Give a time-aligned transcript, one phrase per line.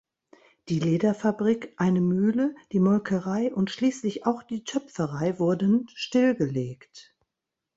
[0.69, 7.13] Die Lederfabrik, eine Mühle, die Molkerei und schließlich auch die Töpferei wurden stillgelegt.